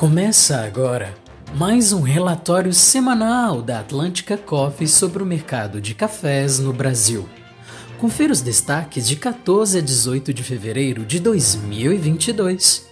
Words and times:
Começa 0.00 0.62
agora 0.62 1.14
mais 1.54 1.92
um 1.92 2.00
relatório 2.00 2.72
semanal 2.72 3.60
da 3.60 3.80
Atlântica 3.80 4.38
Coffee 4.38 4.88
sobre 4.88 5.22
o 5.22 5.26
mercado 5.26 5.78
de 5.78 5.94
cafés 5.94 6.58
no 6.58 6.72
Brasil. 6.72 7.28
Confira 7.98 8.32
os 8.32 8.40
destaques 8.40 9.06
de 9.06 9.16
14 9.16 9.76
a 9.76 9.82
18 9.82 10.32
de 10.32 10.42
fevereiro 10.42 11.04
de 11.04 11.20
2022 11.20 12.88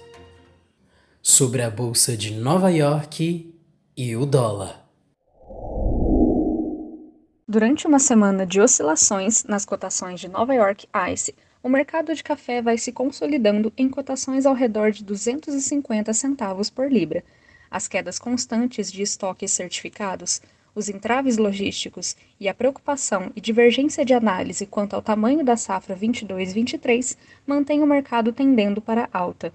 sobre 1.23 1.63
a 1.63 1.71
Bolsa 1.71 2.14
de 2.14 2.35
Nova 2.35 2.71
York 2.71 3.54
e 3.96 4.14
o 4.14 4.27
dólar. 4.27 4.86
Durante 7.49 7.86
uma 7.86 7.99
semana 7.99 8.45
de 8.45 8.61
oscilações 8.61 9.45
nas 9.45 9.64
cotações 9.64 10.21
de 10.21 10.29
Nova 10.29 10.54
York 10.54 10.86
ICE, 11.11 11.35
o 11.69 11.71
mercado 11.71 12.14
de 12.14 12.25
café 12.25 12.63
vai 12.63 12.79
se 12.79 12.90
consolidando 12.90 13.71
em 13.77 13.90
cotações 13.90 14.46
ao 14.46 14.54
redor 14.54 14.90
de 14.90 15.04
250 15.04 16.14
centavos 16.14 16.71
por 16.71 16.91
libra. 16.91 17.22
As 17.71 17.86
quedas 17.86 18.18
constantes 18.18 18.91
de 18.91 19.03
estoques 19.03 19.53
certificados, 19.53 20.41
os 20.75 20.89
entraves 20.89 21.36
logísticos 21.36 22.17
e 22.41 22.49
a 22.49 22.54
preocupação 22.54 23.31
e 23.36 23.41
divergência 23.43 24.03
de 24.03 24.14
análise 24.14 24.64
quanto 24.64 24.96
ao 24.96 25.03
tamanho 25.03 25.44
da 25.44 25.58
safra 25.58 25.94
22-23 25.94 27.18
mantêm 27.46 27.82
o 27.82 27.86
mercado 27.86 28.32
tendendo 28.32 28.80
para 28.80 29.07
alta. 29.13 29.53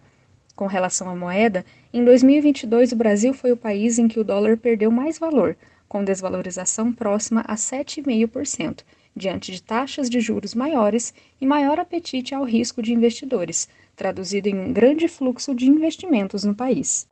Com 0.56 0.68
relação 0.68 1.10
à 1.10 1.16
moeda, 1.16 1.66
em 1.92 2.06
2022 2.06 2.92
o 2.92 2.96
Brasil 2.96 3.34
foi 3.34 3.52
o 3.54 3.58
país 3.58 3.98
em 3.98 4.08
que 4.08 4.20
o 4.20 4.24
dólar 4.24 4.56
perdeu 4.56 4.92
mais 4.92 5.18
valor, 5.18 5.58
com 5.90 6.04
desvalorização 6.04 6.94
próxima 6.94 7.42
a 7.48 7.56
7,5%, 7.56 8.82
diante 9.16 9.52
de 9.52 9.62
taxas 9.62 10.10
de 10.10 10.20
juros 10.20 10.54
maiores 10.54 11.14
e 11.40 11.46
maior 11.46 11.80
apetite 11.80 12.34
ao 12.34 12.44
risco 12.44 12.82
de 12.82 12.94
investidores, 12.94 13.68
traduzido 13.96 14.48
em 14.48 14.56
um 14.56 14.74
grande 14.74 15.08
fluxo 15.08 15.54
de 15.54 15.70
investimentos 15.70 16.44
no 16.44 16.56
país. 16.56 17.08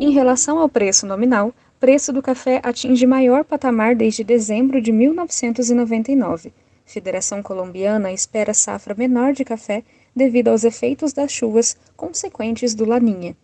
Em 0.00 0.10
relação 0.10 0.58
ao 0.58 0.68
preço 0.68 1.06
nominal, 1.06 1.54
preço 1.78 2.12
do 2.12 2.22
café 2.22 2.60
atinge 2.62 3.06
maior 3.06 3.44
patamar 3.44 3.94
desde 3.94 4.22
dezembro 4.22 4.80
de 4.80 4.92
1999. 4.92 6.52
Federação 6.84 7.42
Colombiana 7.42 8.12
espera 8.12 8.52
safra 8.52 8.94
menor 8.94 9.32
de 9.32 9.44
café 9.44 9.82
devido 10.14 10.48
aos 10.48 10.64
efeitos 10.64 11.12
das 11.12 11.32
chuvas 11.32 11.76
consequentes 11.96 12.74
do 12.74 12.84
Laninha. 12.84 13.36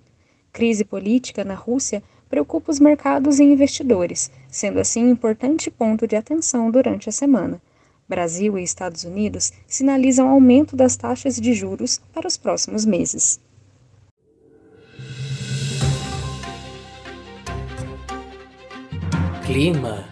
Crise 0.53 0.85
política 0.85 1.45
na 1.45 1.55
Rússia 1.55 2.03
preocupa 2.29 2.71
os 2.71 2.79
mercados 2.79 3.39
e 3.39 3.45
investidores, 3.45 4.31
sendo 4.49 4.79
assim 4.79 5.09
importante 5.09 5.71
ponto 5.71 6.07
de 6.07 6.17
atenção 6.17 6.71
durante 6.71 7.09
a 7.09 7.13
semana. 7.13 7.61
Brasil 8.09 8.59
e 8.59 8.63
Estados 8.63 9.05
Unidos 9.05 9.53
sinalizam 9.67 10.29
aumento 10.29 10.75
das 10.75 10.97
taxas 10.97 11.37
de 11.37 11.53
juros 11.53 12.01
para 12.13 12.27
os 12.27 12.37
próximos 12.37 12.87
meses. 12.87 13.39
Clima. 19.45 20.05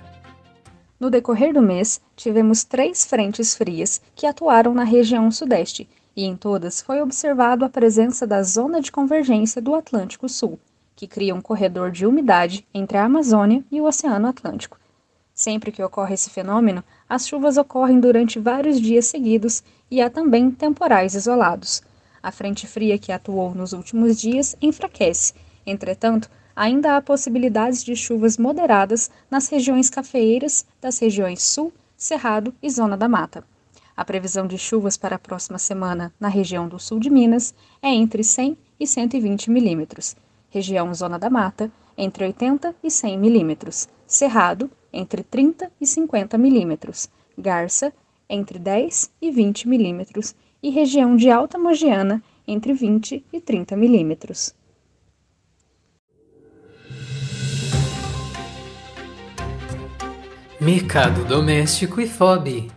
No 0.99 1.11
decorrer 1.11 1.53
do 1.53 1.61
mês, 1.61 2.01
tivemos 2.15 2.65
três 2.65 3.05
frentes 3.05 3.55
frias 3.55 4.01
que 4.15 4.27
atuaram 4.27 4.73
na 4.73 4.85
região 4.85 5.31
sudeste, 5.31 5.87
e 6.17 6.25
em 6.25 6.35
todas 6.35 6.81
foi 6.81 7.03
observado 7.03 7.63
a 7.63 7.69
presença 7.69 8.27
da 8.27 8.43
zona 8.43 8.81
de 8.81 8.91
convergência 8.91 9.61
do 9.61 9.75
Atlântico 9.75 10.27
Sul, 10.27 10.59
que 10.97 11.07
cria 11.07 11.35
um 11.35 11.43
corredor 11.43 11.91
de 11.91 12.07
umidade 12.07 12.67
entre 12.73 12.97
a 12.97 13.05
Amazônia 13.05 13.63
e 13.71 13.79
o 13.79 13.85
Oceano 13.85 14.27
Atlântico. 14.27 14.79
Sempre 15.35 15.71
que 15.71 15.83
ocorre 15.83 16.15
esse 16.15 16.31
fenômeno, 16.31 16.83
as 17.07 17.29
chuvas 17.29 17.59
ocorrem 17.59 18.01
durante 18.01 18.39
vários 18.39 18.81
dias 18.81 19.05
seguidos 19.05 19.63
e 19.91 20.01
há 20.01 20.09
também 20.09 20.51
temporais 20.51 21.15
isolados. 21.15 21.83
A 22.23 22.33
frente 22.33 22.67
fria 22.67 22.99
que 22.99 23.13
atuou 23.13 23.55
nos 23.55 23.75
últimos 23.75 24.19
dias 24.19 24.57
enfraquece. 24.63 25.35
Entretanto, 25.67 26.31
ainda 26.57 26.97
há 26.97 27.03
possibilidades 27.03 27.85
de 27.85 27.95
chuvas 27.95 28.39
moderadas 28.39 29.11
nas 29.31 29.49
regiões 29.49 29.91
cafeeiras 29.91 30.65
das 30.81 30.99
regiões 30.99 31.43
Sul, 31.43 31.71
Cerrado 31.95 32.55
e 32.63 32.71
Zona 32.71 32.97
da 32.97 33.07
Mata. 33.07 33.45
A 33.95 34.05
previsão 34.05 34.47
de 34.47 34.57
chuvas 34.57 34.97
para 34.97 35.17
a 35.17 35.19
próxima 35.19 35.59
semana 35.59 36.13
na 36.19 36.29
região 36.29 36.67
do 36.67 36.79
sul 36.79 36.99
de 36.99 37.11
Minas 37.11 37.55
é 37.83 37.89
entre 37.89 38.25
100 38.25 38.57
e 38.81 38.87
120 38.87 39.51
milímetros 39.51 40.17
região 40.57 40.93
Zona 40.95 41.19
da 41.19 41.29
Mata, 41.29 41.71
entre 41.99 42.25
80 42.25 42.75
e 42.83 42.91
100 42.91 43.19
milímetros, 43.19 43.87
Cerrado, 44.07 44.71
entre 44.91 45.23
30 45.23 45.71
e 45.79 45.87
50 45.87 46.39
milímetros, 46.39 47.11
Garça, 47.37 47.93
entre 48.27 48.59
10 48.59 49.13
e 49.21 49.31
20 49.31 49.69
milímetros, 49.69 50.35
e 50.63 50.71
região 50.71 51.15
de 51.15 51.31
Alta 51.31 51.59
Mogiana, 51.59 52.23
entre 52.49 52.73
20 52.73 53.23
e 53.31 53.41
30 53.41 53.77
milímetros. 53.77 54.55
Mercado 60.59 61.23
doméstico 61.27 62.01
e 62.01 62.09
FOB. 62.09 62.71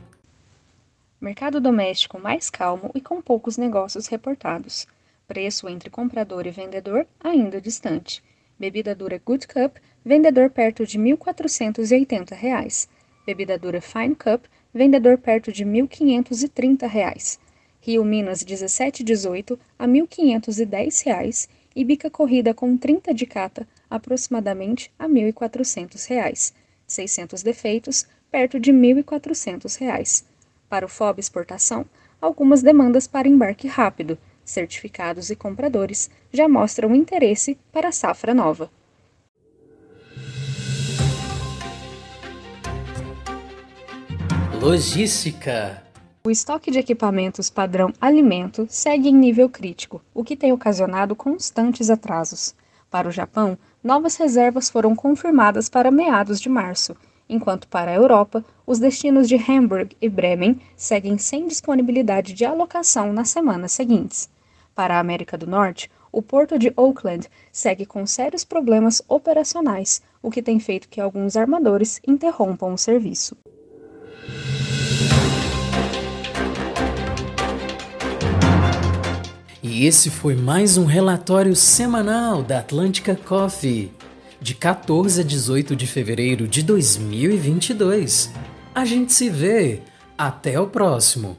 Mercado 1.22 1.62
doméstico 1.62 2.20
mais 2.20 2.50
calmo 2.50 2.92
e 2.94 3.00
com 3.00 3.22
poucos 3.22 3.58
negócios 3.58 4.08
reportados 4.08 4.86
preço 5.30 5.70
entre 5.70 5.92
comprador 5.92 6.48
e 6.48 6.50
vendedor 6.50 7.06
ainda 7.20 7.62
distante. 7.62 8.24
Bebida 8.60 8.96
dura 8.96 9.22
Good 9.24 9.48
Cup, 9.48 9.78
vendedor 10.04 10.50
perto 10.50 10.88
de 10.88 10.98
R$ 10.98 11.04
1.480. 11.16 12.90
Bebida 13.28 13.56
dura 13.56 13.80
Fine 13.80 14.16
Cup, 14.16 14.46
vendedor 14.74 15.20
perto 15.20 15.52
de 15.52 15.64
R$ 15.64 15.70
1.530. 15.70 17.38
Rio 17.80 18.04
Minas 18.04 18.44
1718 18.44 19.60
a 19.78 19.86
R$ 19.86 19.92
1.510 19.92 21.48
e 21.76 21.86
bica 21.86 22.10
corrida 22.10 22.52
com 22.52 22.76
30 22.76 23.14
de 23.14 23.28
cata 23.28 23.68
aproximadamente 23.88 24.92
a 24.98 25.06
R$ 25.06 25.14
1.400. 25.32 26.54
600 26.88 27.44
defeitos 27.44 28.08
perto 28.32 28.60
de 28.60 28.72
R$ 28.72 28.78
1.400. 28.78 30.24
Para 30.68 30.88
o 30.88 30.90
FOB 30.90 31.20
exportação, 31.20 31.86
algumas 32.20 32.64
demandas 32.64 33.08
para 33.08 33.28
embarque 33.28 33.68
rápido, 33.68 34.18
certificados 34.50 35.30
e 35.30 35.36
compradores 35.36 36.10
já 36.32 36.48
mostram 36.48 36.96
interesse 36.96 37.58
para 37.72 37.90
a 37.90 37.92
safra 37.92 38.34
nova. 38.34 38.70
Logística. 44.62 45.82
O 46.22 46.30
estoque 46.30 46.70
de 46.70 46.80
equipamentos 46.80 47.50
padrão 47.50 47.94
alimento 48.00 48.68
segue 48.70 49.08
em 49.08 49.16
nível 49.16 49.50
crítico, 49.50 50.02
o 50.14 50.24
que 50.24 50.36
tem 50.36 50.52
ocasionado 50.52 51.16
constantes 51.16 51.90
atrasos. 51.90 52.54
Para 52.92 53.08
o 53.08 53.12
Japão, 53.12 53.58
novas 53.82 54.18
reservas 54.18 54.70
foram 54.70 54.96
confirmadas 54.96 55.70
para 55.70 55.90
meados 55.90 56.42
de 56.42 56.50
março, 56.50 56.94
enquanto 57.30 57.68
para 57.70 57.92
a 57.92 57.96
Europa, 57.96 58.44
os 58.68 58.80
destinos 58.80 59.30
de 59.30 59.36
Hamburg 59.36 59.96
e 60.02 60.10
Bremen 60.10 60.60
seguem 60.76 61.18
sem 61.18 61.48
disponibilidade 61.48 62.34
de 62.34 62.44
alocação 62.44 63.14
nas 63.14 63.30
semanas 63.30 63.72
seguintes. 63.72 64.30
Para 64.80 64.96
a 64.96 65.00
América 65.02 65.38
do 65.38 65.46
Norte, 65.46 65.92
o 66.10 66.22
porto 66.22 66.58
de 66.58 66.72
Oakland 66.78 67.28
segue 67.52 67.86
com 67.86 68.06
sérios 68.06 68.46
problemas 68.46 69.02
operacionais, 69.10 70.02
o 70.24 70.32
que 70.32 70.42
tem 70.42 70.58
feito 70.58 70.88
que 70.88 71.02
alguns 71.02 71.36
armadores 71.36 72.00
interrompam 72.08 72.74
o 72.74 72.78
serviço. 72.78 73.36
E 79.62 79.86
esse 79.86 80.10
foi 80.10 80.38
mais 80.38 80.78
um 80.78 80.86
relatório 80.86 81.58
semanal 81.58 82.42
da 82.42 82.60
Atlântica 82.60 83.18
Coffee, 83.18 83.92
de 84.40 84.56
14 84.56 85.20
a 85.20 85.24
18 85.26 85.76
de 85.76 85.88
fevereiro 85.88 86.48
de 86.48 86.64
2022. 86.64 88.32
A 88.74 88.86
gente 88.86 89.12
se 89.12 89.30
vê. 89.30 89.82
Até 90.18 90.58
o 90.58 90.68
próximo. 90.68 91.38